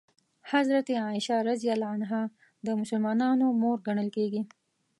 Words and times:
حضرت 0.51 0.87
عایشه 1.03 1.35
رض 1.47 1.61
د 2.65 2.67
مسلمانانو 2.81 3.45
مور 3.61 3.77
ګڼل 3.87 4.09
کېږي. 4.17 4.41